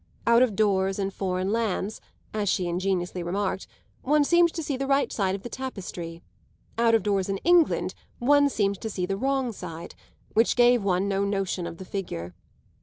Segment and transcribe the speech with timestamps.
[0.25, 2.01] Out of doors in foreign lands,
[2.33, 3.67] as she ingeniously remarked,
[4.01, 6.23] one seemed to see the right side of the tapestry;
[6.75, 9.93] out of doors in England one seemed to see the wrong side,
[10.33, 12.33] which gave one no notion of the figure.